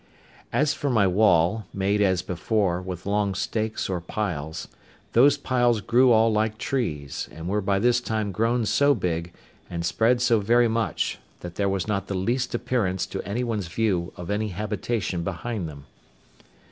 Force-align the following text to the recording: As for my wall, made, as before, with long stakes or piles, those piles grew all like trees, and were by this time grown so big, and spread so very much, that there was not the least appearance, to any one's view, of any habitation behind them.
As 0.51 0.73
for 0.73 0.89
my 0.89 1.05
wall, 1.05 1.67
made, 1.75 2.01
as 2.01 2.23
before, 2.23 2.81
with 2.81 3.05
long 3.05 3.35
stakes 3.35 3.87
or 3.87 4.01
piles, 4.01 4.67
those 5.13 5.37
piles 5.37 5.79
grew 5.79 6.11
all 6.11 6.31
like 6.33 6.57
trees, 6.57 7.29
and 7.31 7.47
were 7.47 7.61
by 7.61 7.77
this 7.77 8.01
time 8.01 8.31
grown 8.31 8.65
so 8.65 8.95
big, 8.95 9.31
and 9.69 9.85
spread 9.85 10.19
so 10.19 10.39
very 10.39 10.67
much, 10.67 11.19
that 11.41 11.53
there 11.53 11.69
was 11.69 11.87
not 11.87 12.07
the 12.07 12.15
least 12.15 12.55
appearance, 12.55 13.05
to 13.05 13.21
any 13.29 13.43
one's 13.43 13.67
view, 13.67 14.11
of 14.17 14.31
any 14.31 14.47
habitation 14.47 15.23
behind 15.23 15.69
them. 15.69 15.85